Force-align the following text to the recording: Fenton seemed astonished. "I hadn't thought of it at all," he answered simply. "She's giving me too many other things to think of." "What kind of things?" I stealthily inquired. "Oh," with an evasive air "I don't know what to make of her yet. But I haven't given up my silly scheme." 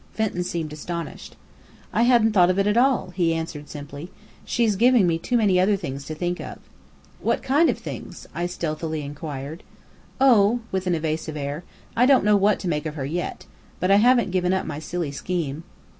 Fenton 0.13 0.43
seemed 0.43 0.73
astonished. 0.73 1.35
"I 1.93 2.01
hadn't 2.01 2.31
thought 2.31 2.49
of 2.49 2.57
it 2.57 2.65
at 2.65 2.75
all," 2.75 3.11
he 3.11 3.35
answered 3.35 3.69
simply. 3.69 4.09
"She's 4.43 4.75
giving 4.75 5.05
me 5.05 5.19
too 5.19 5.37
many 5.37 5.59
other 5.59 5.75
things 5.75 6.05
to 6.07 6.15
think 6.15 6.39
of." 6.39 6.57
"What 7.19 7.43
kind 7.43 7.69
of 7.69 7.77
things?" 7.77 8.25
I 8.33 8.47
stealthily 8.47 9.01
inquired. 9.03 9.61
"Oh," 10.19 10.61
with 10.71 10.87
an 10.87 10.95
evasive 10.95 11.37
air 11.37 11.63
"I 11.95 12.07
don't 12.07 12.25
know 12.25 12.35
what 12.35 12.57
to 12.61 12.67
make 12.67 12.87
of 12.87 12.95
her 12.95 13.05
yet. 13.05 13.45
But 13.79 13.91
I 13.91 13.97
haven't 13.97 14.31
given 14.31 14.53
up 14.53 14.65
my 14.65 14.79
silly 14.79 15.11
scheme." 15.11 15.63